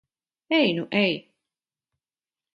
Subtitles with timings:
[0.59, 1.13] Ej nu ej!